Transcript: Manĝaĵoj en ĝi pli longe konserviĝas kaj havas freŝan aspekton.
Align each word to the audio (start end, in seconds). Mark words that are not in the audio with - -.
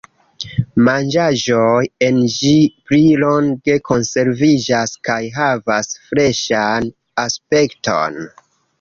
Manĝaĵoj 0.85 1.81
en 2.07 2.17
ĝi 2.37 2.55
pli 2.89 3.03
longe 3.25 3.77
konserviĝas 3.91 4.97
kaj 5.11 5.21
havas 5.39 5.95
freŝan 6.09 6.93
aspekton. 7.29 8.23